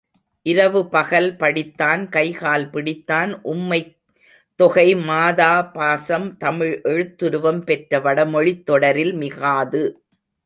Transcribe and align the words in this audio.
இரவு 0.45 0.79
பகல் 0.89 1.35
படித்தான், 1.35 2.09
கைகால் 2.09 2.69
பிடித்தான் 2.69 3.33
உம்மைத்தொகை, 3.43 4.87
மாதாபாசம் 5.09 6.37
தமிழ் 6.37 6.81
எழுத்துருவம் 6.83 7.61
பெற்ற 7.61 7.99
வடமொழித் 7.99 8.63
தொடரில் 8.63 9.13
மிகாது. 9.13 9.83